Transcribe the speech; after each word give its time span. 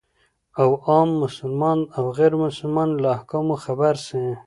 او 0.61 0.69
عام 0.85 1.09
مسلمانان 1.23 1.79
او 1.97 2.05
غير 2.17 2.31
مسلمانان 2.45 2.89
يې 2.97 3.01
له 3.03 3.09
احکامو 3.17 3.55
خبر 3.63 3.93
سي، 4.07 4.23